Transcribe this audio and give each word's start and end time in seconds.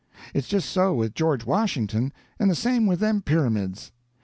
It's 0.33 0.47
just 0.47 0.67
so 0.67 0.95
with 0.95 1.13
George 1.13 1.45
Washington, 1.45 2.11
and 2.39 2.49
the 2.49 2.55
same 2.55 2.87
with 2.87 2.99
them 2.99 3.21
pyramids. 3.21 3.91